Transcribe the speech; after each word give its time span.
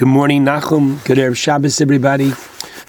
Good 0.00 0.08
morning, 0.08 0.46
Nachum. 0.46 1.04
Good 1.04 1.18
Erev 1.18 1.36
Shabbos, 1.36 1.78
everybody. 1.78 2.32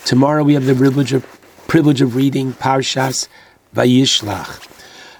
Tomorrow 0.05 0.46
we 0.46 0.54
have 0.54 0.66
the 0.66 0.73
privilege 0.73 1.12
of, 1.12 1.28
privilege 1.68 2.02
of 2.02 2.16
reading 2.16 2.54
Parshas 2.54 3.28
Vayishlach. 3.76 4.66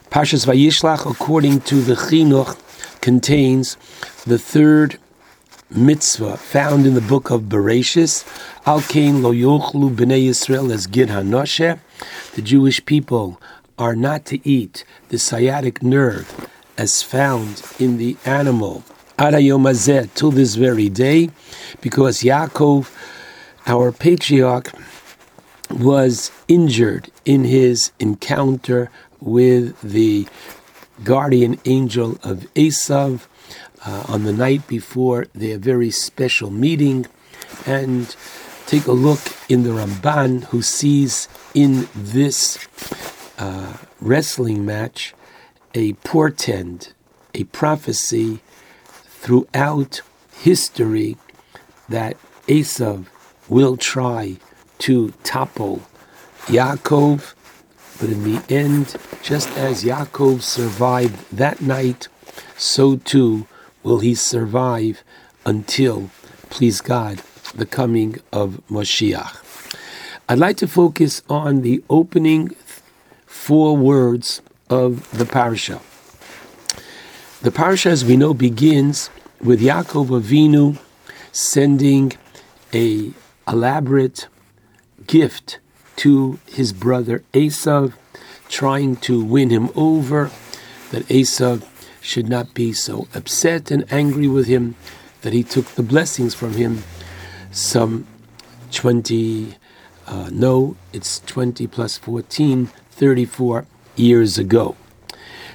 Parshas 0.09 0.46
Vayishlach, 0.46 1.05
according 1.05 1.59
to 1.59 1.81
the 1.81 1.96
Chinuch, 1.96 2.58
contains 3.01 3.76
the 4.26 4.40
third 4.40 4.99
mitzvah 5.69 6.37
found 6.37 6.85
in 6.85 6.94
the 6.94 7.01
book 7.01 7.29
of 7.29 7.49
Bereshis. 7.49 8.23
Al 8.65 8.79
Kain 8.83 9.21
lo 9.21 9.33
yochlu 9.33 9.94
b'nei 9.94 10.29
Yisrael 10.29 10.73
as 10.73 10.87
gid 10.87 11.10
hanoshe. 11.10 11.78
The 12.35 12.42
Jewish 12.42 12.85
people 12.85 13.42
are 13.78 13.97
not 13.97 14.23
to 14.28 14.39
eat 14.47 14.85
the 15.10 15.19
sciatic 15.19 15.83
nerve 15.83 16.49
as 16.77 17.03
found 17.03 17.62
in 17.80 17.98
the 17.98 18.16
animal 18.23 18.86
Adayom 19.21 20.16
till 20.16 20.31
this 20.31 20.55
very 20.55 20.89
day, 20.89 21.30
because 21.80 22.23
Yaakov, 22.23 22.89
our 23.67 23.91
patriarch, 23.91 24.71
was 25.70 26.31
injured 26.47 27.11
in 27.23 27.44
his 27.44 27.91
encounter 27.99 28.89
with 29.20 29.80
the 29.81 30.27
guardian 31.03 31.59
angel 31.66 32.17
of 32.23 32.52
Esav 32.55 33.27
uh, 33.85 34.05
on 34.07 34.23
the 34.23 34.34
night 34.34 34.67
before 34.67 35.27
their 35.35 35.59
very 35.59 35.91
special 35.91 36.49
meeting. 36.49 37.05
And 37.67 38.16
take 38.66 38.88
a 38.88 38.91
look 38.91 39.19
in 39.47 39.61
the 39.61 39.69
Ramban, 39.69 40.45
who 40.45 40.63
sees 40.63 41.27
in 41.53 41.88
this 41.94 42.58
uh, 43.38 43.77
wrestling 43.99 44.66
match 44.66 45.13
a 45.75 45.94
portend, 45.94 46.94
a 47.35 47.44
prophecy 47.44 48.39
throughout 49.21 50.02
history 50.34 51.16
that 51.88 52.17
Esav 52.47 53.05
will 53.47 53.78
try 53.78 54.38
to 54.80 55.11
topple 55.23 55.83
Yaakov, 56.47 57.36
but 58.00 58.09
in 58.09 58.23
the 58.23 58.41
end, 58.50 58.95
just 59.22 59.47
as 59.55 59.83
Yaakov 59.83 60.41
survived 60.41 61.19
that 61.31 61.61
night, 61.61 62.08
so 62.58 62.95
too 62.95 63.45
will 63.83 64.00
he 64.00 64.16
survive 64.16 65.03
until, 65.45 66.09
please 66.50 66.81
God, 66.81 67.22
the 67.53 67.67
coming 67.67 68.17
of 68.33 68.59
Moshiach. 68.72 69.38
I'd 70.28 70.39
like 70.39 70.58
to 70.58 70.67
focus 70.67 71.22
on 71.30 71.61
the 71.61 71.83
opening 71.91 72.56
four 73.28 73.78
words 73.78 74.41
of 74.67 75.16
the 75.16 75.25
parasha. 75.25 75.80
The 77.42 77.50
parsha, 77.50 77.88
as 77.88 78.06
we 78.06 78.17
know, 78.17 78.36
begins 78.36 79.09
with 79.44 79.61
Yaakov 79.61 80.09
Avinu 80.09 80.78
sending 81.31 82.14
a 82.72 83.14
elaborate 83.47 84.28
gift 85.08 85.58
to 85.95 86.38
his 86.45 86.72
brother 86.72 87.23
Esav, 87.34 87.94
trying 88.47 88.95
to 88.97 89.23
win 89.23 89.50
him 89.50 89.72
over, 89.75 90.30
that 90.92 91.08
Esav 91.08 91.66
should 92.00 92.30
not 92.30 92.53
be 92.53 92.73
so 92.73 93.08
upset 93.16 93.72
and 93.72 93.92
angry 93.92 94.28
with 94.28 94.45
him 94.45 94.75
that 95.22 95.34
he 95.34 95.42
took 95.42 95.66
the 95.69 95.81
blessings 95.81 96.36
from 96.36 96.53
him 96.53 96.84
some 97.50 98.06
20, 98.72 99.56
uh, 100.06 100.30
no, 100.31 100.75
it's 100.94 101.19
20 101.22 101.66
plus 101.66 101.97
14, 101.97 102.67
34 102.92 103.66
years 103.95 104.38
ago. 104.38 104.75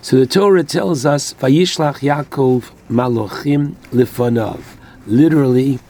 So 0.06 0.20
the 0.20 0.26
Torah 0.26 0.62
tells 0.62 1.04
us, 1.04 1.34
Vayishlach 1.34 1.98
Yaakov 1.98 2.70
Malochim 2.88 3.74
Lifanav. 3.90 4.62
Literally, 5.04 5.80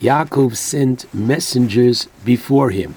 Yaakov 0.00 0.56
sent 0.56 1.12
messengers 1.12 2.08
before 2.24 2.70
him. 2.70 2.94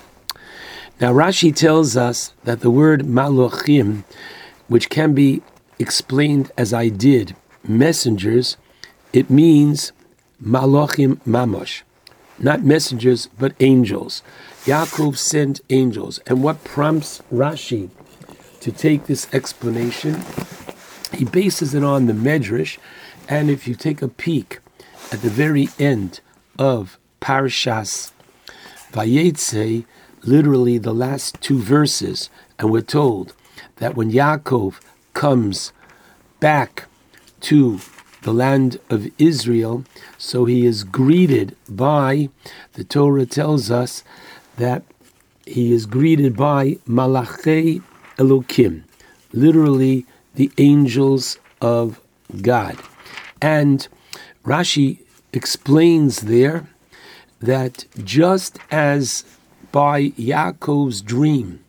Now 1.02 1.12
Rashi 1.12 1.53
tells 1.53 1.98
us 1.98 2.34
that 2.46 2.62
the 2.62 2.72
word 2.72 3.02
Malochim, 3.02 4.06
which 4.70 4.90
can 4.90 5.14
be 5.14 5.42
explained 5.80 6.50
as 6.58 6.74
I 6.74 6.88
did, 6.88 7.36
messengers, 7.68 8.56
it 9.12 9.30
means 9.30 9.92
Malochim 10.42 11.18
Mamosh. 11.28 11.82
Not 12.38 12.64
messengers, 12.64 13.28
but 13.38 13.53
angels. 13.59 14.24
Yaakov 14.64 15.18
sent 15.18 15.59
angels. 15.70 16.20
And 16.26 16.42
what 16.42 16.64
prompts 16.64 17.22
Rashi 17.30 17.90
to 18.62 18.72
take 18.72 19.08
this 19.08 19.28
explanation 19.34 20.24
he 21.14 21.25
bases 21.25 21.74
it 21.74 21.84
on 21.84 22.06
the 22.06 22.14
Medrash, 22.14 22.78
and 23.28 23.50
if 23.50 23.68
you 23.68 23.75
take 23.75 24.02
a 24.02 24.08
peek 24.08 24.59
at 25.12 25.22
the 25.22 25.30
very 25.30 25.70
end 25.78 26.20
of 26.58 26.97
Parashas 27.22 28.12
Vayetze, 28.92 29.86
literally 30.24 30.78
the 30.78 30.94
last 30.94 31.40
two 31.42 31.59
verses, 31.59 32.30
and 32.58 32.72
we're 32.72 32.81
told 32.81 33.34
that 33.78 33.96
when 33.96 34.12
Yaakov 34.12 34.80
comes 35.14 35.72
back 36.40 36.86
to 37.41 37.80
the 38.22 38.34
land 38.34 38.80
of 38.90 39.09
Israel, 39.18 39.86
so 40.18 40.46
he 40.46 40.66
is 40.66 40.84
greeted 40.84 41.56
by, 41.68 42.30
the 42.74 42.84
Torah 42.84 43.26
tells 43.26 43.72
us 43.72 44.03
that 44.58 44.84
he 45.46 45.72
is 45.72 45.86
greeted 45.86 46.36
by 46.36 46.74
Malachei 46.88 47.81
Elokim, 48.18 48.84
literally 49.31 50.06
the 50.40 50.52
angels 50.58 51.38
of 51.60 52.00
God. 52.42 52.78
And 53.42 53.86
Rashi 54.46 55.00
explains 55.34 56.22
there 56.22 56.70
that 57.42 57.84
just 58.02 58.58
as 58.72 59.26
by 59.74 60.12
Yaakov's 60.12 61.02
dream 61.02 61.60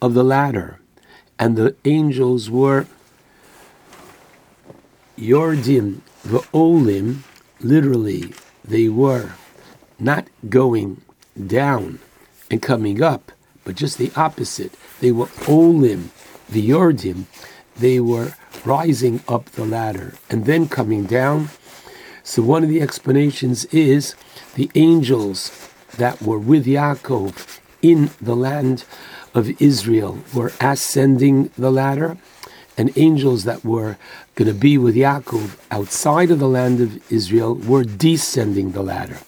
of 0.00 0.14
the 0.14 0.22
ladder, 0.22 0.78
and 1.36 1.56
the 1.56 1.74
angels 1.84 2.48
were 2.48 2.86
Yordim 5.18 6.02
V'olim, 6.24 7.22
literally, 7.60 8.32
they 8.64 8.88
were 8.88 9.32
not 9.98 10.28
going 10.48 11.00
down 11.44 11.98
and 12.52 12.62
coming 12.62 13.02
up, 13.02 13.32
but 13.64 13.74
just 13.74 13.98
the 13.98 14.12
opposite. 14.14 14.74
They 15.00 15.10
were 15.10 15.28
Olim, 15.48 16.12
the 16.48 16.68
Yordim, 16.70 17.24
they 17.76 18.00
were 18.00 18.34
rising 18.64 19.22
up 19.28 19.46
the 19.50 19.64
ladder 19.64 20.14
and 20.30 20.44
then 20.46 20.68
coming 20.68 21.04
down. 21.04 21.48
So 22.22 22.42
one 22.42 22.62
of 22.62 22.68
the 22.68 22.80
explanations 22.80 23.64
is 23.66 24.14
the 24.54 24.70
angels 24.74 25.70
that 25.96 26.22
were 26.22 26.38
with 26.38 26.66
Yaakov 26.66 27.60
in 27.82 28.10
the 28.20 28.36
land 28.36 28.84
of 29.34 29.60
Israel 29.60 30.18
were 30.32 30.52
ascending 30.60 31.50
the 31.58 31.70
ladder, 31.70 32.16
and 32.78 32.96
angels 32.96 33.44
that 33.44 33.64
were 33.64 33.98
going 34.34 34.48
to 34.48 34.54
be 34.54 34.78
with 34.78 34.94
Yaakov 34.94 35.58
outside 35.70 36.30
of 36.30 36.38
the 36.38 36.48
land 36.48 36.80
of 36.80 37.12
Israel 37.12 37.54
were 37.54 37.84
descending 37.84 38.72
the 38.72 38.82
ladder. 38.82 39.18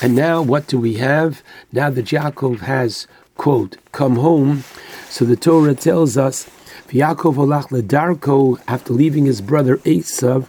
And 0.00 0.14
now 0.14 0.40
what 0.40 0.66
do 0.66 0.78
we 0.78 0.94
have? 0.94 1.42
Now 1.72 1.90
that 1.90 2.06
Yaakov 2.06 2.60
has, 2.60 3.06
quote, 3.36 3.76
come 3.92 4.16
home, 4.16 4.64
so 5.08 5.24
the 5.24 5.36
Torah 5.36 5.74
tells 5.74 6.16
us 6.16 6.48
Yaakov 6.94 7.34
Olach 7.34 7.70
Ledarko, 7.70 8.62
after 8.68 8.92
leaving 8.92 9.24
his 9.24 9.40
brother 9.40 9.78
Esav 9.78 10.46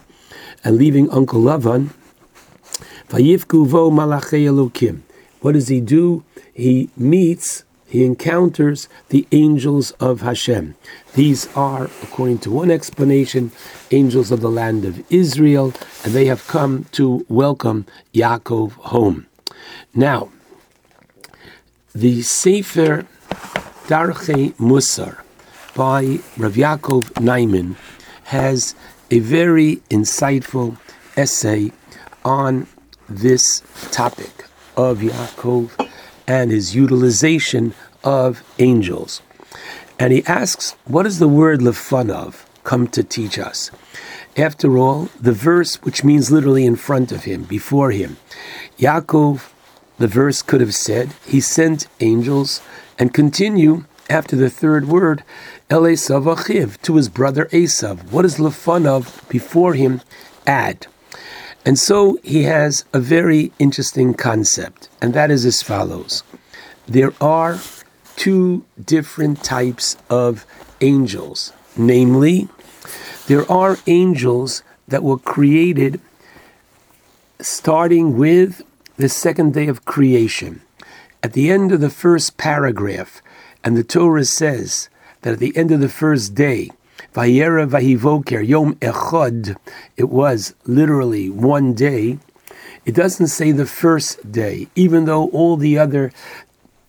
and 0.62 0.76
leaving 0.76 1.10
Uncle 1.10 1.42
Lavan. 1.42 1.90
What 5.40 5.52
does 5.52 5.66
he 5.66 5.80
do? 5.80 6.24
He 6.54 6.88
meets, 6.96 7.64
he 7.88 8.04
encounters 8.04 8.88
the 9.08 9.26
angels 9.32 9.90
of 9.98 10.20
Hashem. 10.20 10.76
These 11.14 11.52
are, 11.56 11.90
according 12.04 12.38
to 12.38 12.52
one 12.52 12.70
explanation, 12.70 13.50
angels 13.90 14.30
of 14.30 14.40
the 14.40 14.50
land 14.50 14.84
of 14.84 15.04
Israel, 15.10 15.74
and 16.04 16.12
they 16.12 16.26
have 16.26 16.46
come 16.46 16.86
to 16.92 17.26
welcome 17.28 17.86
Yaakov 18.14 18.70
home. 18.94 19.26
Now, 19.96 20.30
the 21.92 22.22
Sefer 22.22 23.04
Darchei 23.88 24.52
Musar, 24.54 25.22
by 25.76 26.20
Rav 26.38 26.54
Yaakov 26.54 27.10
Naiman 27.20 27.76
has 28.24 28.74
a 29.10 29.18
very 29.18 29.76
insightful 29.90 30.78
essay 31.18 31.70
on 32.24 32.66
this 33.10 33.62
topic 33.92 34.46
of 34.74 35.00
Yaakov 35.00 35.90
and 36.26 36.50
his 36.50 36.74
utilization 36.74 37.74
of 38.02 38.42
angels. 38.58 39.20
And 39.98 40.14
he 40.14 40.24
asks, 40.24 40.74
what 40.86 41.02
does 41.02 41.18
the 41.18 41.28
word 41.28 41.60
lefanav 41.60 42.46
come 42.64 42.88
to 42.88 43.04
teach 43.04 43.38
us? 43.38 43.70
After 44.34 44.78
all, 44.78 45.10
the 45.20 45.32
verse, 45.32 45.76
which 45.82 46.02
means 46.02 46.30
literally 46.30 46.64
in 46.64 46.76
front 46.76 47.12
of 47.12 47.24
him, 47.24 47.44
before 47.44 47.90
him, 47.90 48.16
Yaakov, 48.78 49.50
the 49.98 50.08
verse 50.08 50.40
could 50.40 50.62
have 50.62 50.74
said, 50.74 51.12
he 51.26 51.40
sent 51.40 51.86
angels, 52.00 52.62
and 52.98 53.12
continue 53.12 53.84
after 54.08 54.36
the 54.36 54.50
third 54.50 54.88
word, 54.88 55.22
El 55.68 55.82
Esav 55.82 56.24
Achiv, 56.24 56.80
to 56.82 56.96
his 56.96 57.08
brother 57.08 57.46
Esav. 57.46 58.10
What 58.10 58.22
does 58.22 58.36
Lefanav 58.36 59.28
before 59.28 59.74
him 59.74 60.00
add? 60.46 60.86
And 61.64 61.78
so 61.78 62.18
he 62.22 62.44
has 62.44 62.84
a 62.92 63.00
very 63.00 63.52
interesting 63.58 64.14
concept, 64.14 64.88
and 65.02 65.14
that 65.14 65.30
is 65.30 65.44
as 65.44 65.62
follows 65.62 66.22
There 66.86 67.12
are 67.20 67.58
two 68.14 68.64
different 68.82 69.42
types 69.42 69.96
of 70.08 70.46
angels, 70.80 71.52
namely, 71.76 72.48
there 73.26 73.50
are 73.50 73.78
angels 73.88 74.62
that 74.86 75.02
were 75.02 75.18
created 75.18 76.00
starting 77.40 78.16
with 78.16 78.62
the 78.96 79.08
second 79.08 79.52
day 79.52 79.66
of 79.66 79.84
creation. 79.84 80.62
At 81.22 81.32
the 81.32 81.50
end 81.50 81.72
of 81.72 81.80
the 81.80 81.90
first 81.90 82.36
paragraph, 82.36 83.20
and 83.66 83.76
the 83.76 83.82
Torah 83.82 84.24
says 84.24 84.88
that 85.22 85.32
at 85.32 85.38
the 85.40 85.56
end 85.56 85.72
of 85.72 85.80
the 85.80 85.88
first 85.88 86.36
day, 86.36 86.70
Vayera 87.12 87.68
Vahivoker, 87.68 88.46
Yom 88.46 88.76
Echad, 88.76 89.56
it 89.96 90.08
was 90.08 90.54
literally 90.66 91.28
one 91.28 91.74
day. 91.74 92.20
It 92.84 92.94
doesn't 92.94 93.26
say 93.26 93.50
the 93.50 93.66
first 93.66 94.30
day, 94.30 94.68
even 94.76 95.06
though 95.06 95.30
all 95.30 95.56
the 95.56 95.78
other 95.80 96.12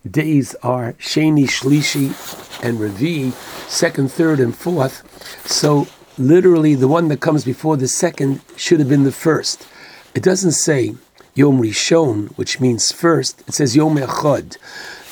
days 0.08 0.54
are 0.62 0.92
Sheni, 0.92 1.48
Shlishi, 1.48 2.14
and 2.62 2.78
Revi, 2.78 3.32
second, 3.68 4.12
third, 4.12 4.38
and 4.38 4.56
fourth. 4.56 5.02
So 5.50 5.88
literally 6.16 6.76
the 6.76 6.86
one 6.86 7.08
that 7.08 7.18
comes 7.20 7.44
before 7.44 7.76
the 7.76 7.88
second 7.88 8.40
should 8.56 8.78
have 8.78 8.88
been 8.88 9.02
the 9.02 9.10
first. 9.10 9.66
It 10.14 10.22
doesn't 10.22 10.52
say 10.52 10.94
Yom 11.34 11.60
Rishon, 11.60 12.28
which 12.38 12.60
means 12.60 12.92
first. 12.92 13.42
It 13.48 13.54
says 13.54 13.74
Yom 13.74 13.96
Echad, 13.96 14.58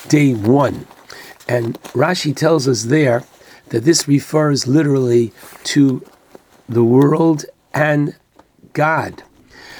day 0.07 0.33
one. 0.33 0.87
And 1.47 1.81
Rashi 1.93 2.35
tells 2.35 2.67
us 2.67 2.83
there 2.83 3.23
that 3.69 3.83
this 3.83 4.07
refers 4.07 4.67
literally 4.67 5.33
to 5.65 6.05
the 6.67 6.83
world 6.83 7.45
and 7.73 8.15
God. 8.73 9.23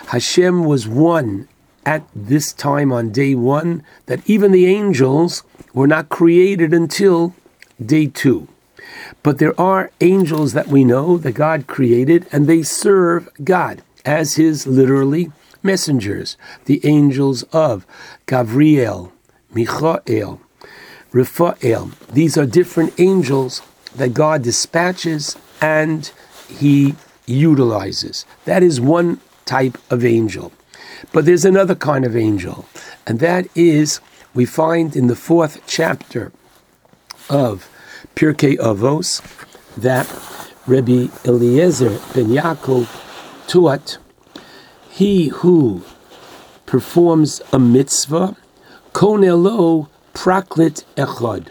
Hashem 0.07 0.63
was 0.63 0.87
one 0.87 1.47
at 1.85 2.07
this 2.13 2.51
time 2.51 2.91
on 2.91 3.11
day 3.11 3.33
one, 3.33 3.81
that 4.07 4.29
even 4.29 4.51
the 4.51 4.65
angels 4.65 5.43
were 5.73 5.87
not 5.87 6.09
created 6.09 6.73
until 6.73 7.33
day 7.83 8.07
two. 8.07 8.47
But 9.23 9.39
there 9.39 9.59
are 9.59 9.91
angels 10.01 10.51
that 10.53 10.67
we 10.67 10.83
know 10.83 11.17
that 11.17 11.31
God 11.33 11.67
created, 11.67 12.27
and 12.31 12.45
they 12.45 12.61
serve 12.63 13.29
God 13.43 13.81
as 14.03 14.35
his 14.35 14.67
literally 14.67 15.31
messengers, 15.63 16.37
the 16.65 16.85
angels 16.85 17.43
of 17.53 17.85
Gabriel, 18.25 19.13
Michael, 19.53 20.41
Raphael. 21.11 21.91
These 22.11 22.37
are 22.37 22.45
different 22.45 22.99
angels 22.99 23.61
that 23.95 24.13
God 24.13 24.43
dispatches 24.43 25.37
and 25.61 26.11
he 26.47 26.95
utilizes. 27.25 28.25
That 28.45 28.63
is 28.63 28.79
one 28.79 29.19
type 29.45 29.77
of 29.89 30.05
angel. 30.05 30.51
But 31.11 31.25
there's 31.25 31.45
another 31.45 31.75
kind 31.75 32.05
of 32.05 32.15
angel, 32.15 32.65
and 33.05 33.19
that 33.19 33.47
is 33.55 33.99
we 34.33 34.45
find 34.45 34.95
in 34.95 35.07
the 35.07 35.15
fourth 35.15 35.61
chapter 35.67 36.31
of 37.29 37.69
Pirkei 38.15 38.57
Avos 38.57 39.21
that 39.75 40.07
Rabbi 40.65 41.07
Eliezer 41.25 41.99
ben 42.13 42.27
Yaakov 42.27 42.87
taught 43.47 43.97
he 44.89 45.29
who 45.29 45.83
performs 46.65 47.41
a 47.53 47.59
mitzvah, 47.59 48.35
konelo 48.93 49.87
praklit 50.21 50.77
echad 50.95 51.43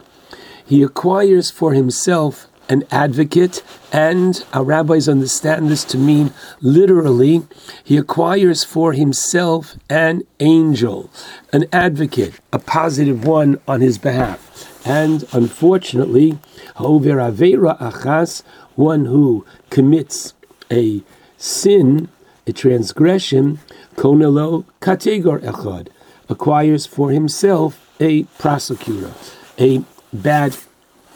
he 0.67 0.83
acquires 0.83 1.49
for 1.49 1.73
himself 1.73 2.49
an 2.69 2.83
advocate, 2.91 3.63
and 3.93 4.45
our 4.53 4.65
rabbis 4.65 5.09
understand 5.09 5.69
this 5.69 5.85
to 5.85 5.97
mean 5.97 6.33
literally, 6.61 7.45
he 7.85 7.97
acquires 7.97 8.65
for 8.65 8.93
himself 8.93 9.77
an 9.89 10.25
angel, 10.41 11.09
an 11.53 11.67
advocate, 11.73 12.41
a 12.53 12.59
positive 12.59 13.25
one 13.25 13.61
on 13.69 13.81
his 13.81 13.99
behalf. 13.99 14.43
And 14.85 15.25
unfortunately, 15.33 16.39
Hover 16.75 17.19
Avera 17.19 17.79
Achas, 17.79 18.43
one 18.75 19.05
who 19.05 19.47
commits 19.71 20.35
a 20.69 21.03
sin, 21.37 22.09
a 22.49 22.53
transgression, 22.53 23.61
Konelo 23.95 24.65
Kategor 24.81 25.41
Echad, 25.41 25.89
acquires 26.29 26.87
for 26.87 27.13
himself 27.13 27.86
a 28.01 28.25
prosecutor, 28.39 29.13
a 29.59 29.85
bad, 30.13 30.57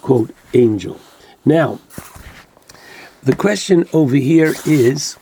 quote, 0.02 0.30
angel. 0.54 1.00
Now, 1.44 1.80
the 3.22 3.36
question 3.36 3.86
over 3.92 4.16
here 4.16 4.54
is 4.66 5.16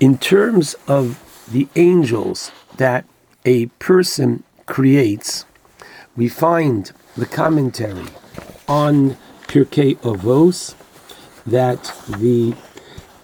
in 0.00 0.18
terms 0.18 0.74
of 0.88 1.18
the 1.50 1.68
angels 1.76 2.50
that 2.76 3.04
a 3.44 3.66
person 3.78 4.42
creates, 4.66 5.44
we 6.16 6.28
find 6.28 6.92
the 7.16 7.26
commentary 7.26 8.06
on 8.68 9.16
Pirkei 9.46 9.96
Avos 9.98 10.74
that 11.46 11.82
the 12.08 12.54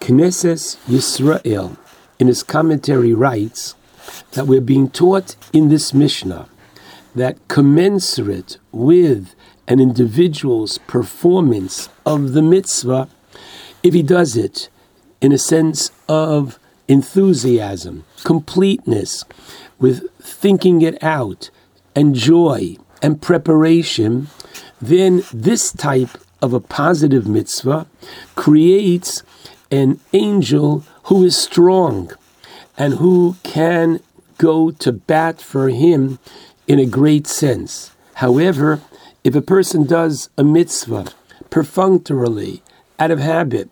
Knesset 0.00 0.76
Yisrael 0.86 1.76
in 2.18 2.26
his 2.26 2.42
commentary 2.42 3.12
writes 3.12 3.74
that 4.32 4.46
we're 4.46 4.60
being 4.60 4.90
taught 4.90 5.36
in 5.52 5.68
this 5.68 5.92
Mishnah 5.92 6.48
that 7.16 7.48
commensurate 7.48 8.58
with 8.70 9.34
an 9.66 9.80
individual's 9.80 10.78
performance 10.78 11.88
of 12.04 12.32
the 12.32 12.42
mitzvah 12.42 13.08
if 13.82 13.94
he 13.94 14.02
does 14.02 14.36
it 14.36 14.68
in 15.20 15.32
a 15.32 15.38
sense 15.38 15.90
of 16.08 16.58
enthusiasm, 16.88 18.04
completeness, 18.22 19.24
with 19.78 20.08
thinking 20.20 20.82
it 20.82 21.02
out, 21.02 21.50
and 21.94 22.14
joy 22.14 22.76
and 23.02 23.22
preparation, 23.22 24.28
then 24.80 25.22
this 25.32 25.72
type 25.72 26.18
of 26.42 26.52
a 26.52 26.60
positive 26.60 27.26
mitzvah 27.26 27.86
creates 28.34 29.22
an 29.70 29.98
angel 30.12 30.84
who 31.04 31.24
is 31.24 31.36
strong 31.36 32.12
and 32.76 32.94
who 32.94 33.36
can 33.42 34.00
go 34.38 34.70
to 34.70 34.92
bat 34.92 35.40
for 35.40 35.70
him 35.70 36.18
in 36.66 36.78
a 36.78 36.86
great 36.86 37.26
sense. 37.26 37.92
However, 38.14 38.80
if 39.24 39.34
a 39.34 39.42
person 39.42 39.86
does 39.86 40.30
a 40.36 40.44
mitzvah 40.44 41.06
perfunctorily, 41.50 42.62
out 42.98 43.10
of 43.10 43.18
habit, 43.18 43.68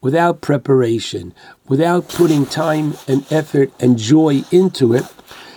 without 0.00 0.40
preparation, 0.40 1.34
without 1.68 2.08
putting 2.08 2.46
time 2.46 2.94
and 3.06 3.30
effort 3.30 3.70
and 3.78 3.98
joy 3.98 4.42
into 4.50 4.94
it, 4.94 5.04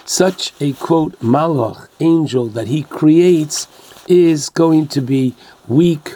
such 0.06 0.54
a 0.62 0.74
quote 0.74 1.20
malach 1.20 1.88
angel 2.00 2.48
that 2.48 2.68
he 2.68 2.84
creates 2.84 3.68
is 4.08 4.50
going 4.50 4.88
to 4.88 5.02
be 5.02 5.36
weak 5.68 6.16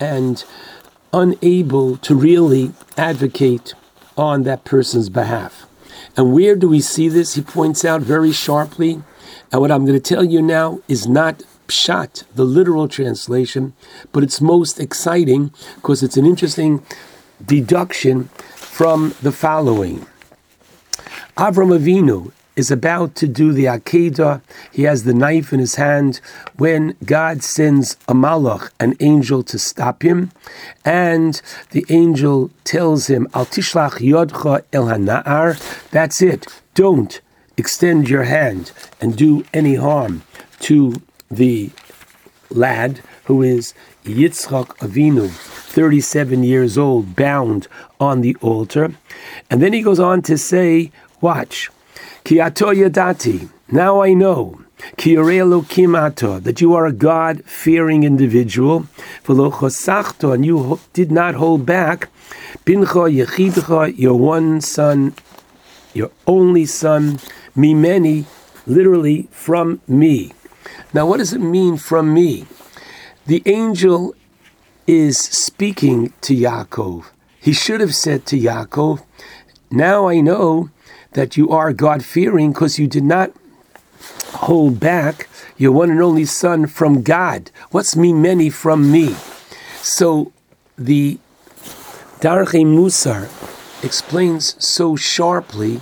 and 0.00 0.44
unable 1.12 1.96
to 1.98 2.14
really 2.14 2.72
advocate 2.96 3.74
on 4.16 4.44
that 4.44 4.64
person's 4.64 5.10
behalf. 5.10 5.66
And 6.16 6.32
where 6.32 6.56
do 6.56 6.68
we 6.68 6.80
see 6.80 7.08
this? 7.08 7.34
He 7.34 7.42
points 7.42 7.84
out 7.84 8.00
very 8.00 8.32
sharply. 8.32 9.02
And 9.52 9.60
what 9.60 9.70
I'm 9.70 9.84
going 9.86 10.00
to 10.00 10.14
tell 10.14 10.24
you 10.24 10.42
now 10.42 10.80
is 10.88 11.06
not 11.06 11.42
pshat, 11.68 12.24
the 12.34 12.44
literal 12.44 12.88
translation, 12.88 13.72
but 14.12 14.22
it's 14.22 14.40
most 14.40 14.78
exciting 14.78 15.52
because 15.76 16.02
it's 16.02 16.16
an 16.16 16.26
interesting 16.26 16.82
deduction 17.44 18.24
from 18.54 19.14
the 19.22 19.32
following. 19.32 20.06
Avram 21.36 21.76
Avinu 21.76 22.32
is 22.56 22.70
about 22.70 23.14
to 23.14 23.28
do 23.28 23.52
the 23.52 23.66
Akedah. 23.66 24.40
He 24.72 24.84
has 24.84 25.04
the 25.04 25.12
knife 25.12 25.52
in 25.52 25.60
his 25.60 25.74
hand 25.74 26.20
when 26.56 26.96
God 27.04 27.42
sends 27.42 27.96
a 28.08 28.14
malach, 28.14 28.70
an 28.80 28.96
angel, 29.00 29.42
to 29.44 29.58
stop 29.58 30.02
him. 30.02 30.32
And 30.84 31.40
the 31.72 31.84
angel 31.90 32.50
tells 32.64 33.08
him, 33.08 33.28
Al 33.34 33.44
tishlach 33.44 33.98
yodcha 33.98 34.64
el 34.72 34.86
hana'ar. 34.86 35.90
That's 35.90 36.22
it. 36.22 36.46
Don't 36.74 37.20
extend 37.56 38.08
your 38.08 38.24
hand 38.24 38.72
and 39.00 39.16
do 39.16 39.44
any 39.52 39.74
harm 39.76 40.22
to 40.60 41.00
the 41.30 41.70
lad 42.50 43.00
who 43.24 43.42
is 43.42 43.74
Yitzchak 44.04 44.76
Avinu, 44.78 45.28
37 45.28 46.44
years 46.44 46.78
old, 46.78 47.16
bound 47.16 47.66
on 47.98 48.20
the 48.20 48.36
altar. 48.40 48.94
And 49.50 49.60
then 49.60 49.72
he 49.72 49.82
goes 49.82 49.98
on 49.98 50.22
to 50.22 50.38
say, 50.38 50.92
Watch, 51.20 51.70
Ki 52.24 52.40
ato 52.40 52.72
yadati, 52.72 53.48
now 53.70 54.02
I 54.02 54.14
know. 54.14 54.60
That 54.96 56.60
you 56.60 56.74
are 56.74 56.86
a 56.86 56.92
God 56.92 57.44
fearing 57.44 58.04
individual, 58.04 58.86
and 59.26 60.44
you 60.44 60.80
did 60.92 61.10
not 61.10 61.34
hold 61.34 61.66
back. 61.66 62.08
Pincha 62.64 63.10
Yechidcha, 63.10 63.98
your 63.98 64.18
one 64.18 64.60
son, 64.60 65.14
your 65.94 66.10
only 66.26 66.66
son, 66.66 67.18
mimeni, 67.56 68.24
literally 68.66 69.28
from 69.30 69.80
me. 69.88 70.32
Now, 70.92 71.06
what 71.06 71.18
does 71.18 71.32
it 71.32 71.40
mean 71.40 71.76
from 71.76 72.12
me? 72.12 72.46
The 73.26 73.42
angel 73.46 74.14
is 74.86 75.18
speaking 75.18 76.12
to 76.20 76.34
Yaakov. 76.34 77.06
He 77.40 77.52
should 77.52 77.80
have 77.80 77.94
said 77.94 78.26
to 78.26 78.38
Yaakov, 78.38 79.02
Now 79.70 80.08
I 80.08 80.20
know 80.20 80.70
that 81.12 81.36
you 81.36 81.50
are 81.50 81.72
God 81.72 82.04
fearing 82.04 82.52
because 82.52 82.78
you 82.78 82.86
did 82.86 83.04
not 83.04 83.32
hold 84.34 84.78
back 84.78 85.28
your 85.56 85.72
one 85.72 85.90
and 85.90 86.02
only 86.02 86.24
son 86.24 86.66
from 86.66 87.02
God. 87.02 87.50
What's 87.70 87.94
mimeni 87.94 88.52
from 88.52 88.92
me? 88.92 89.16
So 89.80 90.32
the 90.76 91.18
Darche 92.20 92.64
Musar 92.64 93.28
explains 93.82 94.62
so 94.64 94.96
sharply, 94.96 95.80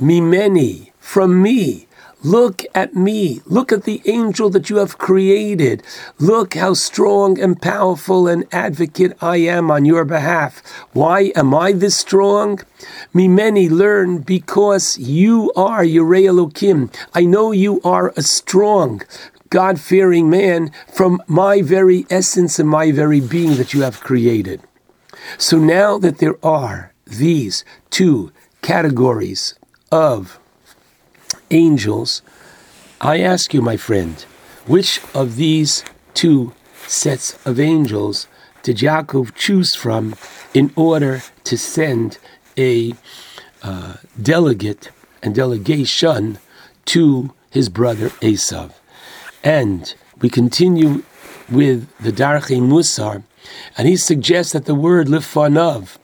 mimeni 0.00 0.90
from 0.98 1.42
me. 1.42 1.86
Look 2.24 2.64
at 2.74 2.94
me. 2.94 3.42
Look 3.44 3.70
at 3.70 3.84
the 3.84 4.00
angel 4.06 4.48
that 4.50 4.70
you 4.70 4.76
have 4.76 4.96
created. 4.96 5.82
Look 6.18 6.54
how 6.54 6.72
strong 6.72 7.38
and 7.38 7.60
powerful 7.60 8.26
an 8.28 8.44
advocate 8.50 9.14
I 9.20 9.36
am 9.36 9.70
on 9.70 9.84
your 9.84 10.06
behalf. 10.06 10.62
Why 10.94 11.32
am 11.36 11.54
I 11.54 11.72
this 11.72 11.96
strong? 11.96 12.60
Mimeni 13.14 13.70
learn 13.70 14.20
because 14.20 14.96
you 14.96 15.52
are 15.54 15.84
Yirei. 15.84 17.06
I 17.12 17.26
know 17.26 17.52
you 17.52 17.82
are 17.82 18.14
a 18.16 18.22
strong, 18.22 19.02
God 19.50 19.78
fearing 19.78 20.30
man 20.30 20.72
from 20.90 21.22
my 21.26 21.60
very 21.60 22.06
essence 22.08 22.58
and 22.58 22.68
my 22.68 22.90
very 22.90 23.20
being 23.20 23.56
that 23.56 23.74
you 23.74 23.82
have 23.82 24.00
created. 24.00 24.62
So 25.36 25.58
now 25.58 25.98
that 25.98 26.18
there 26.18 26.38
are 26.42 26.94
these 27.06 27.66
two 27.90 28.32
categories 28.62 29.54
of 29.94 30.40
angels, 31.52 32.20
I 33.00 33.20
ask 33.20 33.54
you, 33.54 33.62
my 33.62 33.76
friend, 33.76 34.20
which 34.66 35.00
of 35.14 35.36
these 35.36 35.84
two 36.14 36.52
sets 36.88 37.38
of 37.46 37.60
angels 37.60 38.26
did 38.64 38.78
Yaakov 38.78 39.36
choose 39.36 39.76
from 39.76 40.16
in 40.52 40.72
order 40.74 41.22
to 41.44 41.56
send 41.56 42.18
a 42.58 42.94
uh, 43.62 43.94
delegate 44.20 44.90
and 45.22 45.32
delegation 45.32 46.38
to 46.86 47.32
his 47.50 47.68
brother 47.68 48.08
Esav? 48.20 48.72
And 49.44 49.94
we 50.20 50.28
continue 50.28 51.04
with 51.48 51.86
the 51.98 52.10
Darche 52.10 52.58
Musar, 52.60 53.22
and 53.78 53.86
he 53.86 53.96
suggests 53.96 54.54
that 54.54 54.64
the 54.64 54.74
word 54.74 55.06
lifanav 55.06 55.98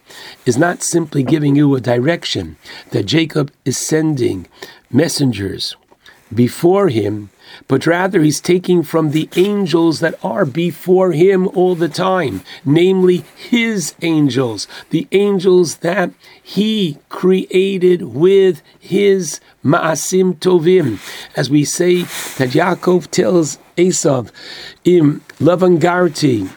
is 0.46 0.58
not 0.58 0.82
simply 0.82 1.22
giving 1.22 1.56
you 1.56 1.74
a 1.74 1.80
direction, 1.80 2.56
that 2.90 3.06
Jacob 3.06 3.52
is 3.64 3.78
sending 3.78 4.46
messengers 4.90 5.76
before 6.32 6.88
him, 6.88 7.30
but 7.66 7.86
rather 7.86 8.22
he's 8.22 8.40
taking 8.40 8.82
from 8.82 9.10
the 9.10 9.28
angels 9.36 10.00
that 10.00 10.14
are 10.24 10.44
before 10.44 11.12
him 11.12 11.48
all 11.48 11.74
the 11.74 11.88
time, 11.88 12.42
namely 12.64 13.24
his 13.36 13.94
angels, 14.02 14.68
the 14.90 15.08
angels 15.10 15.78
that 15.78 16.10
he 16.40 16.98
created 17.08 18.02
with 18.02 18.62
his 18.78 19.40
ma'asim 19.64 20.34
tovim. 20.34 20.98
As 21.36 21.50
we 21.50 21.64
say 21.64 22.02
that 22.38 22.50
Yaakov 22.50 23.10
tells 23.10 23.58
Esav, 23.76 24.30
im 24.84 25.22
Lavan 25.40 25.78
garti, 25.80 26.48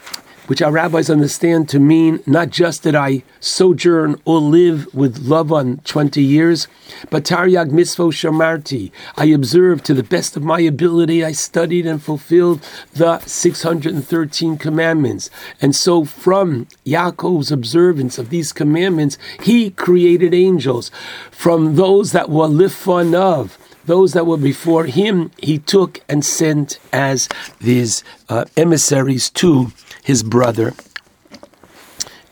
which 0.48 0.62
our 0.62 0.72
rabbis 0.72 1.10
understand 1.10 1.70
to 1.70 1.80
mean 1.80 2.22
not 2.26 2.50
just 2.50 2.84
that 2.84 2.96
I 2.96 3.24
sojourn 3.40 4.22
or 4.26 4.40
live 4.40 4.94
with 4.94 5.26
Lavan 5.26 5.84
20 5.84 6.22
years, 6.22 6.68
but 7.10 7.24
Taryag 7.24 7.72
Mitzvos 7.72 8.14
Shamarti. 8.14 8.92
I 9.16 9.26
observed 9.26 9.86
to 9.86 9.94
the 9.94 10.04
best 10.04 10.36
of 10.36 10.44
my 10.44 10.60
ability, 10.60 11.24
I 11.24 11.32
studied 11.32 11.86
and 11.86 12.02
fulfilled 12.02 12.62
the 12.94 13.20
613 13.20 14.58
commandments. 14.58 15.30
And 15.62 15.76
so 15.76 16.06
from 16.06 16.68
Yaakov's 16.86 17.52
observance 17.52 18.18
of 18.18 18.30
these 18.30 18.54
commandments, 18.54 19.18
he 19.42 19.72
created 19.72 20.34
angels. 20.34 20.92
From 21.32 21.76
those 21.76 22.12
that 22.12 22.30
were 22.30 22.48
lifanav, 22.48 23.58
those 23.86 24.13
that 24.13 24.25
were 24.25 24.38
before 24.38 24.86
him, 24.86 25.32
he 25.42 25.58
took 25.60 26.02
and 26.08 26.24
sent 26.24 26.80
as 26.92 27.28
these 27.60 28.04
uh, 28.30 28.46
emissaries 28.56 29.30
to 29.32 29.72
his 30.04 30.24
brother 30.24 30.74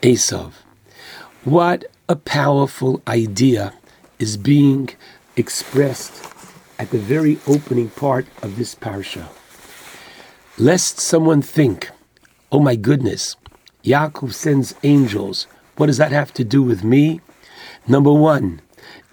Esav. 0.01 0.53
What 1.43 1.85
a 2.07 2.15
powerful 2.15 3.01
idea 3.07 3.73
is 4.19 4.37
being 4.37 4.89
expressed 5.35 6.25
at 6.77 6.89
the 6.91 6.97
very 6.97 7.39
opening 7.47 7.89
part 7.89 8.25
of 8.41 8.57
this 8.57 8.75
parsha. 8.75 9.27
Lest 10.57 10.99
someone 10.99 11.41
think, 11.41 11.89
oh 12.51 12.59
my 12.59 12.75
goodness, 12.75 13.35
Yaakov 13.83 14.33
sends 14.33 14.75
angels. 14.83 15.47
What 15.77 15.87
does 15.87 15.97
that 15.97 16.11
have 16.11 16.33
to 16.33 16.43
do 16.43 16.61
with 16.61 16.83
me? 16.83 17.21
Number 17.87 18.11
one, 18.11 18.61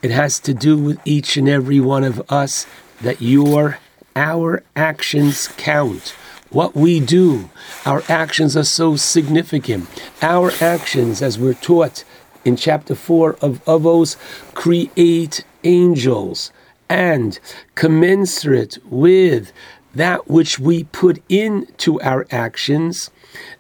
it 0.03 0.11
has 0.11 0.39
to 0.41 0.55
do 0.55 0.79
with 0.79 1.01
each 1.05 1.37
and 1.37 1.49
every 1.49 1.81
one 1.81 2.05
of 2.05 2.23
us 2.31 2.67
that 3.01 3.21
your, 3.21 3.79
our 4.15 4.63
actions 4.77 5.49
count. 5.57 6.15
What 6.51 6.75
we 6.75 7.01
do, 7.01 7.51
our 7.85 8.03
actions 8.09 8.57
are 8.57 8.65
so 8.65 8.97
significant. 8.97 9.87
Our 10.23 10.51
actions, 10.61 11.21
as 11.21 11.39
we're 11.39 11.55
taught 11.55 12.05
in 12.45 12.57
chapter 12.57 12.95
4 12.95 13.37
of 13.43 13.63
Avos, 13.67 14.17
create 14.55 15.45
angels 15.65 16.53
and 16.89 17.39
commensurate 17.75 18.79
with 18.87 19.53
that 19.95 20.29
which 20.29 20.59
we 20.59 20.85
put 20.85 21.23
into 21.29 22.01
our 22.01 22.27
actions, 22.31 23.11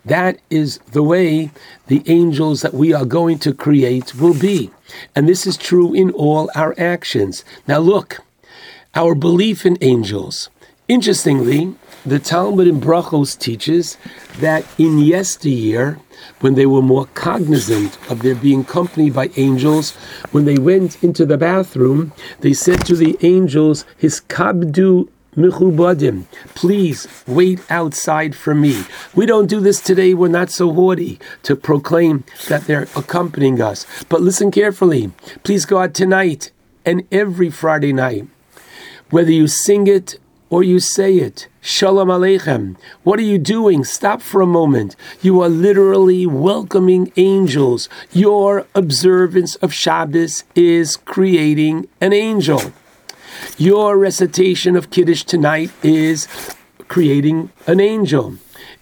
that 0.05 0.39
is 0.51 0.79
the 0.93 1.03
way 1.03 1.51
the 1.89 2.03
angels 2.07 2.63
that 2.63 2.75
we 2.75 2.93
are 2.93 3.05
going 3.05 3.39
to 3.41 3.53
create 3.53 4.15
will 4.15 4.39
be. 4.39 4.71
And 5.15 5.29
this 5.29 5.47
is 5.47 5.57
true 5.57 5.93
in 5.93 6.11
all 6.13 6.51
our 6.55 6.75
actions. 6.79 7.45
Now, 7.67 7.79
look, 7.79 8.21
our 8.95 9.15
belief 9.15 9.67
in 9.67 9.77
angels. 9.81 10.49
Interestingly, 10.89 11.75
the 12.07 12.19
Talmud 12.19 12.67
in 12.67 12.81
Brachos 12.81 13.39
teaches 13.39 13.99
that 14.39 14.65
in 14.79 14.99
yesteryear, 14.99 15.99
when 16.41 16.55
they 16.55 16.65
were 16.65 16.81
more 16.81 17.07
cognizant 17.13 17.99
of 18.11 18.23
their 18.23 18.35
being 18.35 18.63
accompanied 18.63 19.13
by 19.13 19.31
angels, 19.37 19.95
when 20.31 20.47
they 20.47 20.57
went 20.57 21.03
into 21.03 21.27
the 21.27 21.37
bathroom, 21.37 22.13
they 22.41 22.55
said 22.55 22.87
to 22.87 22.97
the 22.97 23.19
angels, 23.21 23.85
His 23.99 24.21
Michubadim, 25.37 26.25
please 26.55 27.07
wait 27.27 27.61
outside 27.71 28.35
for 28.35 28.55
me. 28.55 28.83
We 29.15 29.27
don't 29.27 29.47
do 29.47 29.61
this 29.61 29.81
today. 29.81 30.15
We're 30.15 30.29
not 30.29 30.51
so 30.51 30.73
haughty 30.73 31.21
to 31.45 31.55
proclaim 31.55 32.25
that 32.49 32.67
they're 32.67 32.89
accompanying 32.97 33.61
us. 33.61 33.87
But 34.09 34.21
listen 34.21 34.51
carefully. 34.51 35.13
Please 35.45 35.65
go 35.65 35.79
out 35.79 35.95
tonight 35.95 36.51
and 36.85 37.07
every 37.13 37.51
Friday 37.51 37.93
night, 37.93 38.27
whether 39.11 39.31
you 39.31 39.47
sing 39.47 39.87
it 39.87 40.19
or 40.51 40.63
you 40.63 40.81
say 40.81 41.17
it, 41.17 41.47
Shalom 41.61 42.09
Aleichem. 42.09 42.77
What 43.03 43.19
are 43.19 43.23
you 43.23 43.37
doing? 43.37 43.85
Stop 43.85 44.23
for 44.23 44.41
a 44.41 44.47
moment. 44.47 44.97
You 45.21 45.43
are 45.43 45.51
literally 45.51 46.27
welcoming 46.27 47.13
angels. 47.17 47.91
Your 48.13 48.67
observance 48.75 49.57
of 49.57 49.75
Shabbos 49.75 50.45
is 50.55 50.97
creating 50.97 51.87
an 52.01 52.15
angel. 52.15 52.73
Your 53.57 53.99
recitation 53.99 54.77
of 54.77 54.91
Kiddush 54.91 55.25
tonight 55.25 55.71
is 55.83 56.29
creating 56.89 57.51
an 57.67 57.81
angel. 57.81 58.35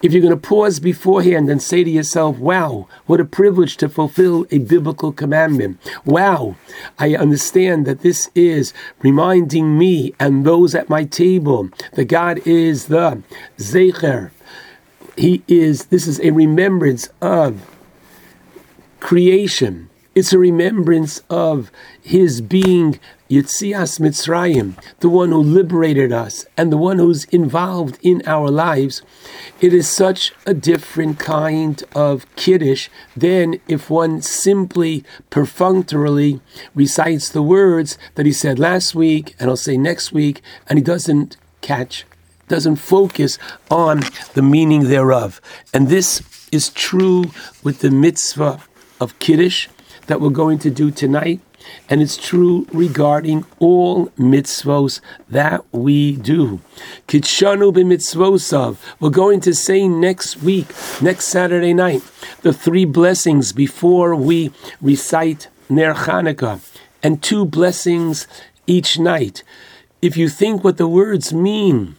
If 0.03 0.13
you're 0.13 0.23
going 0.23 0.35
to 0.35 0.49
pause 0.49 0.79
beforehand 0.79 1.49
and 1.49 1.63
say 1.63 1.83
to 1.83 1.91
yourself, 1.91 2.39
wow, 2.39 2.87
what 3.07 3.21
a 3.21 3.25
privilege 3.25 3.77
to 3.79 3.89
fulfill 3.89 4.47
a 4.51 4.59
biblical 4.59 5.11
commandment. 5.11 5.79
Wow, 6.05 6.57
I 6.99 7.17
understand 7.17 7.87
that 7.87 8.01
this 8.01 8.31
is 8.35 8.75
reminding 9.01 9.79
me 9.79 10.15
and 10.21 10.45
those 10.45 10.75
at 10.75 10.91
my 10.91 11.05
table 11.05 11.71
that 11.95 12.05
God 12.07 12.47
is 12.47 12.87
the 12.87 13.23
Zecher. 13.59 14.31
He 15.17 15.43
is, 15.49 15.87
this 15.87 16.07
is 16.07 16.21
a 16.21 16.31
remembrance 16.31 17.09
of 17.23 17.67
creation. 19.01 19.89
It's 20.17 20.33
a 20.33 20.39
remembrance 20.39 21.23
of 21.29 21.71
his 22.01 22.41
being 22.41 22.99
Yitzias 23.29 24.01
Mitzrayim, 24.01 24.83
the 25.01 25.11
one 25.11 25.29
who 25.29 25.43
liberated 25.43 26.11
us 26.11 26.47
and 26.57 26.73
the 26.73 26.79
one 26.79 26.97
who's 26.97 27.27
involved 27.27 27.99
in 28.01 28.23
our 28.25 28.51
lives, 28.51 29.03
it 29.61 29.75
is 29.75 29.87
such 29.87 30.33
a 30.47 30.55
different 30.55 31.19
kind 31.19 31.85
of 31.95 32.25
Kiddush 32.35 32.89
than 33.15 33.61
if 33.69 33.91
one 33.91 34.23
simply 34.23 35.05
perfunctorily 35.29 36.41
recites 36.75 37.29
the 37.29 37.43
words 37.43 37.99
that 38.15 38.25
he 38.25 38.33
said 38.33 38.59
last 38.59 38.95
week 38.95 39.37
and 39.39 39.51
I'll 39.51 39.57
say 39.59 39.77
next 39.77 40.13
week, 40.13 40.41
and 40.67 40.79
he 40.79 40.83
doesn't 40.83 41.37
catch, 41.61 42.07
doesn't 42.49 42.77
focus 42.77 43.39
on 43.71 44.01
the 44.33 44.41
meaning 44.41 44.85
thereof. 44.85 45.43
And 45.75 45.89
this 45.89 46.23
is 46.51 46.71
true 46.71 47.25
with 47.63 47.81
the 47.81 47.91
mitzvah 47.91 48.63
of 48.99 49.19
Kiddush 49.19 49.69
that 50.07 50.21
we're 50.21 50.31
going 50.31 50.59
to 50.61 50.71
do 50.71 50.91
tonight 50.91 51.41
and 51.89 52.03
it's 52.03 52.17
true 52.17 52.67
regarding 52.73 53.45
all 53.59 54.07
mitzvos 54.19 55.01
that 55.29 55.65
we 55.73 56.17
do. 56.17 56.61
Kidshanu 57.09 57.73
b'mitzvosav. 57.73 58.77
We're 59.01 59.11
going 59.11 59.41
to 59.41 59.55
say 59.55 59.89
next 59.89 60.43
week, 60.43 60.69
next 61.01 61.27
Saturday 61.27 61.75
night, 61.75 62.03
the 62.43 62.53
three 62.53 62.85
blessings 62.85 63.53
before 63.53 64.15
we 64.15 64.53
recite 64.81 65.49
Ner 65.69 65.95
Chanukah. 65.95 66.61
and 67.03 67.23
two 67.23 67.45
blessings 67.45 68.27
each 68.67 68.99
night. 68.99 69.43
If 70.03 70.17
you 70.17 70.29
think 70.29 70.65
what 70.65 70.77
the 70.77 70.89
words 70.89 71.33
mean, 71.33 71.97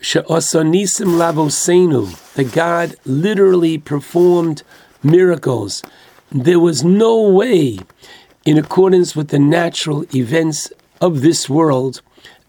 She'osanisim 0.00 1.18
lavosenu, 1.20 2.34
the 2.34 2.44
God 2.44 2.96
literally 3.04 3.76
performed 3.76 4.62
miracles. 5.02 5.82
There 6.32 6.60
was 6.60 6.84
no 6.84 7.28
way, 7.28 7.80
in 8.44 8.56
accordance 8.56 9.16
with 9.16 9.28
the 9.28 9.40
natural 9.40 10.04
events 10.14 10.72
of 11.00 11.22
this 11.22 11.50
world, 11.50 12.02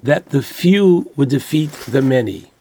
that 0.03 0.29
the 0.29 0.43
few 0.43 1.11
would 1.15 1.29
defeat 1.29 1.71
the 1.87 2.03
many. 2.03 2.51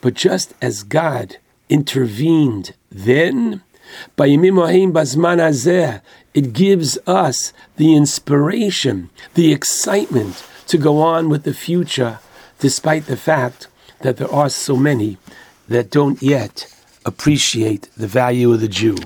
But 0.00 0.14
just 0.14 0.54
as 0.62 0.84
God 0.84 1.38
intervened 1.68 2.74
then, 2.88 3.62
by 4.14 4.28
it 4.28 4.40
gives 6.52 6.98
us 7.06 7.52
the 7.76 7.96
inspiration, 7.96 9.10
the 9.34 9.52
excitement 9.52 10.44
to 10.68 10.78
go 10.78 11.00
on 11.00 11.28
with 11.28 11.42
the 11.42 11.54
future, 11.54 12.20
despite 12.60 13.06
the 13.06 13.16
fact 13.16 13.66
that 14.02 14.18
there 14.18 14.32
are 14.32 14.48
so 14.48 14.76
many 14.76 15.18
that 15.66 15.90
don't 15.90 16.22
yet 16.22 16.72
appreciate 17.08 17.88
the 17.96 18.06
value 18.06 18.52
of 18.52 18.60
the 18.60 18.68
Jew. 18.68 18.96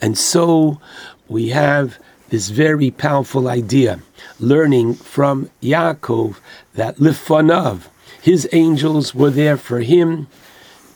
And 0.00 0.16
so 0.16 0.80
we 1.28 1.50
have 1.50 1.98
this 2.30 2.48
very 2.48 2.90
powerful 2.90 3.48
idea, 3.48 4.00
learning 4.38 4.94
from 4.94 5.50
Yaakov 5.60 6.36
that 6.74 6.96
Lifanav, 6.96 7.88
his 8.22 8.48
angels 8.52 9.14
were 9.14 9.30
there 9.30 9.56
for 9.56 9.80
him. 9.80 10.28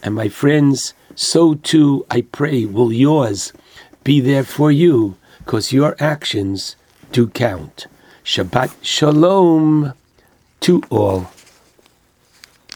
And 0.02 0.14
my 0.14 0.28
friends, 0.28 0.94
so 1.14 1.54
too, 1.54 2.06
I 2.10 2.20
pray, 2.22 2.64
will 2.64 2.92
yours 2.92 3.52
be 4.04 4.20
there 4.20 4.44
for 4.44 4.70
you, 4.70 5.16
because 5.38 5.72
your 5.72 5.96
actions 5.98 6.76
do 7.10 7.26
count. 7.26 7.86
Shabbat 8.24 8.74
Shalom 8.80 9.92
to 10.60 10.82
all. 10.90 11.33